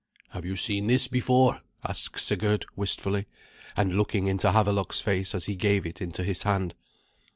"Have 0.29 0.45
you 0.45 0.55
seen 0.55 0.87
this 0.87 1.07
before?" 1.07 1.61
asked 1.87 2.19
Sigurd 2.19 2.65
wistfully, 2.75 3.27
and 3.77 3.95
looking 3.95 4.25
into 4.25 4.51
Havelok's 4.51 4.99
face 4.99 5.35
as 5.35 5.45
he 5.45 5.55
gave 5.55 5.85
it 5.85 6.01
into 6.01 6.23
his 6.23 6.41
hand. 6.41 6.73